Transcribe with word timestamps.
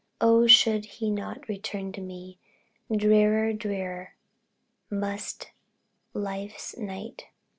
Oh, 0.19 0.47
should 0.47 0.85
he 0.97 1.11
not 1.11 1.47
return 1.47 1.91
to 1.91 2.01
me, 2.01 2.39
Drear, 2.91 3.53
drear 3.53 4.15
must 4.89 5.51
be 6.13 6.19
life's 6.19 6.75
night! 6.75 7.25